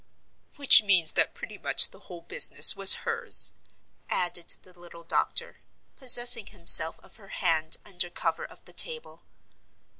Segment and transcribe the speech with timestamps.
[0.55, 3.53] "Which means that pretty much the whole business was hers,"
[4.09, 5.61] added the little doctor,
[5.95, 9.25] possessing himself of her hand under cover of the table.